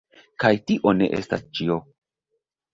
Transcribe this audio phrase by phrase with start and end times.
[0.43, 1.79] Kaj tio ne estas ĉio!